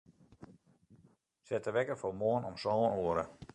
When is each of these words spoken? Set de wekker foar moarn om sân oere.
Set 1.49 1.65
de 1.67 1.71
wekker 1.75 1.97
foar 2.01 2.17
moarn 2.21 2.47
om 2.49 2.55
sân 2.63 2.91
oere. 3.01 3.25